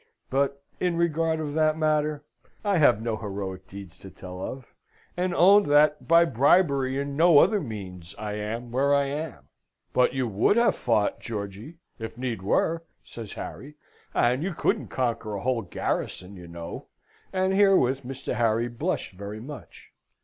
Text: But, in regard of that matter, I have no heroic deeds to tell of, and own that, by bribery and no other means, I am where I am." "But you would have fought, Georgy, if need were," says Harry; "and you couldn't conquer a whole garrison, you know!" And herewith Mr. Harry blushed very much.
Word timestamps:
But, 0.31 0.63
in 0.79 0.97
regard 0.97 1.39
of 1.39 1.53
that 1.53 1.77
matter, 1.77 2.23
I 2.65 2.79
have 2.79 3.03
no 3.03 3.17
heroic 3.17 3.67
deeds 3.67 3.99
to 3.99 4.09
tell 4.09 4.41
of, 4.41 4.73
and 5.15 5.31
own 5.35 5.61
that, 5.69 6.07
by 6.07 6.25
bribery 6.25 6.99
and 6.99 7.15
no 7.15 7.37
other 7.37 7.61
means, 7.61 8.15
I 8.17 8.33
am 8.33 8.71
where 8.71 8.95
I 8.95 9.03
am." 9.05 9.49
"But 9.93 10.15
you 10.15 10.27
would 10.27 10.55
have 10.57 10.75
fought, 10.75 11.19
Georgy, 11.19 11.75
if 11.99 12.17
need 12.17 12.41
were," 12.41 12.81
says 13.03 13.33
Harry; 13.33 13.75
"and 14.11 14.41
you 14.41 14.55
couldn't 14.55 14.87
conquer 14.87 15.35
a 15.35 15.41
whole 15.41 15.61
garrison, 15.61 16.35
you 16.35 16.47
know!" 16.47 16.87
And 17.31 17.53
herewith 17.53 18.01
Mr. 18.01 18.33
Harry 18.33 18.69
blushed 18.69 19.11
very 19.11 19.39
much. 19.39 19.91